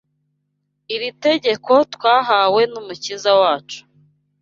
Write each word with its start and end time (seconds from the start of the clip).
Iri 0.93 1.09
tegeko 1.23 1.71
twahawe 1.93 2.61
n’Umukiza 2.71 3.31
wacu 3.41 3.79